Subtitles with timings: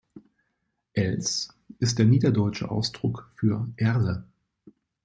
[0.95, 4.25] Els ist der niederdeutsche Ausdruck für Erle.